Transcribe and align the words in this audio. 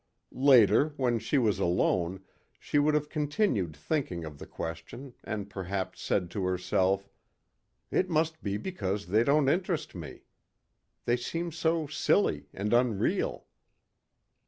Later 0.31 0.95
when 0.97 1.19
she 1.19 1.37
was 1.37 1.59
alone 1.59 2.23
she 2.57 2.79
would 2.79 2.95
have 2.95 3.07
continued 3.07 3.75
thinking 3.77 4.25
of 4.25 4.39
the 4.39 4.47
question 4.47 5.13
and 5.23 5.47
perhaps 5.47 6.01
said 6.01 6.31
to 6.31 6.43
herself, 6.43 7.07
"It 7.91 8.09
must 8.09 8.41
be 8.41 8.57
because 8.57 9.05
they 9.05 9.23
don't 9.23 9.47
interest 9.47 9.93
me. 9.93 10.23
They 11.05 11.17
seem 11.17 11.51
so 11.51 11.85
silly 11.85 12.49
and 12.51 12.73
unreal." 12.73 13.45